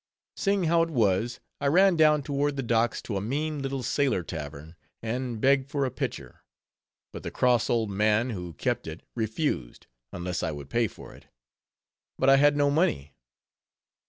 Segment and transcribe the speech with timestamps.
[0.35, 4.23] Seeing how it was, I ran down toward the docks to a mean little sailor
[4.23, 6.41] tavern, and begged for a pitcher;
[7.13, 11.27] but the cross old man who kept it refused, unless I would pay for it.
[12.17, 13.13] But I had no money.